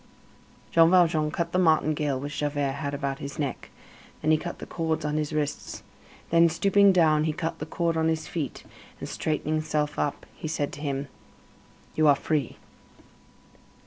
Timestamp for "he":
4.31-4.37, 7.25-7.31, 10.33-10.47